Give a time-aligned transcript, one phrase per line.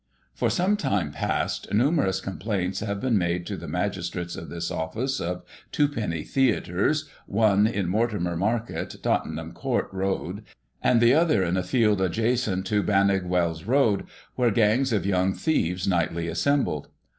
[0.33, 4.71] —For some time past, numerous com plaints have been made to the magistrates of this
[4.71, 10.43] of&ce of two penny theatres, one in Mortimer Market, Tottenham Court Road,
[10.81, 15.33] and the other in a field adjacent to Bagnigge Wells Road, where gangs of young
[15.35, 16.87] thieves nightly assembled.